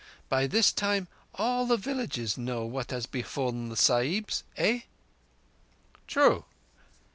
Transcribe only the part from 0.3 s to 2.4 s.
this time all the villages